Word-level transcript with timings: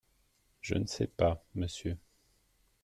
Je 0.61 0.73
ne 0.73 0.87
sais 0.87 1.05
pas, 1.05 1.45
Monsieur. 1.53 1.95